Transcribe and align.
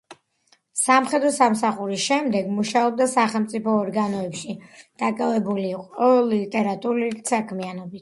სამხედრო 0.83 1.29
სამსახურის 1.35 2.07
შემდეგ 2.13 2.49
მუშაობდა 2.55 3.09
სახელმწიფო 3.13 3.77
ორგანოებში, 3.85 4.59
დაკავებული 5.05 5.71
იყო 5.77 6.13
ლიტერატურული 6.35 7.17
საქმიანობით. 7.35 7.99